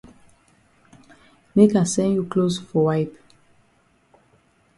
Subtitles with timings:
[1.53, 3.15] Make I send you closs for wipe.